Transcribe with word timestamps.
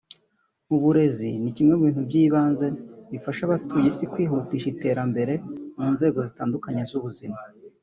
uburezi 0.75 1.29
ni 1.41 1.51
kimwe 1.55 1.73
mu 1.75 1.83
bintu 1.87 2.01
by’ibanze 2.09 2.67
bifasha 3.11 3.41
abatuye 3.47 3.85
isi 3.91 4.05
kwihutisha 4.11 4.67
iterambere 4.73 5.33
mu 5.79 5.85
nzego 5.93 6.17
zitandukanye 6.29 6.83
z’ubuzima 6.89 7.37